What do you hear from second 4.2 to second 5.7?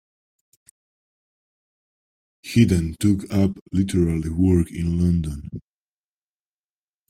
work in London.